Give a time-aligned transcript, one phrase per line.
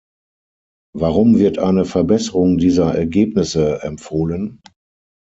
[0.95, 4.59] Warum wird eine Verbesserung dieser Ergebnisse empfohlen?